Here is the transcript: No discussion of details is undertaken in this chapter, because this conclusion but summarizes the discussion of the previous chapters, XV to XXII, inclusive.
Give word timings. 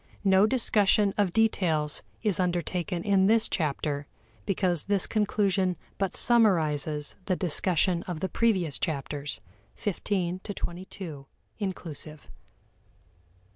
No 0.23 0.47
discussion 0.47 1.13
of 1.15 1.31
details 1.31 2.01
is 2.23 2.39
undertaken 2.39 3.03
in 3.03 3.27
this 3.27 3.47
chapter, 3.47 4.07
because 4.47 4.85
this 4.85 5.05
conclusion 5.05 5.77
but 5.99 6.15
summarizes 6.15 7.13
the 7.27 7.35
discussion 7.35 8.01
of 8.07 8.19
the 8.19 8.27
previous 8.27 8.79
chapters, 8.79 9.41
XV 9.79 10.01
to 10.41 10.47
XXII, 10.57 11.25
inclusive. 11.59 12.31